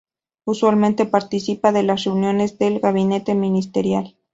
[0.45, 4.17] Usualmente participa de las reuniones del gabinete ministerial.